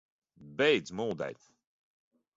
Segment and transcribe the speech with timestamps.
[0.61, 1.47] Beidz muldēt!